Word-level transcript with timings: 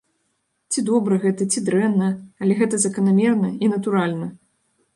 Ці 0.71 0.79
добра 0.87 1.19
гэта, 1.25 1.45
ці 1.53 1.59
дрэнна, 1.67 2.09
але 2.45 2.57
гэта 2.63 2.75
заканамерна 2.85 3.53
і 3.67 3.73
натуральна. 3.77 4.27